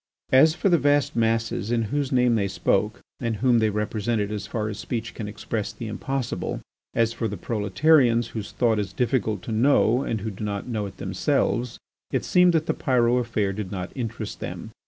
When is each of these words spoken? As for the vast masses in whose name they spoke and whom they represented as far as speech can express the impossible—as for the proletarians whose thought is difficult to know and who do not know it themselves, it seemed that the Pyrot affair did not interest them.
As 0.31 0.55
for 0.55 0.67
the 0.67 0.79
vast 0.79 1.15
masses 1.15 1.71
in 1.71 1.83
whose 1.93 2.11
name 2.11 2.33
they 2.33 2.47
spoke 2.47 3.01
and 3.19 3.35
whom 3.35 3.59
they 3.59 3.69
represented 3.69 4.31
as 4.31 4.47
far 4.47 4.67
as 4.67 4.79
speech 4.79 5.13
can 5.13 5.27
express 5.27 5.71
the 5.71 5.85
impossible—as 5.85 7.13
for 7.13 7.27
the 7.27 7.37
proletarians 7.37 8.29
whose 8.29 8.51
thought 8.51 8.79
is 8.79 8.93
difficult 8.93 9.43
to 9.43 9.51
know 9.51 10.01
and 10.01 10.21
who 10.21 10.31
do 10.31 10.43
not 10.43 10.65
know 10.67 10.87
it 10.87 10.97
themselves, 10.97 11.77
it 12.11 12.25
seemed 12.25 12.53
that 12.53 12.65
the 12.65 12.73
Pyrot 12.73 13.21
affair 13.21 13.53
did 13.53 13.71
not 13.71 13.91
interest 13.93 14.39
them. 14.39 14.71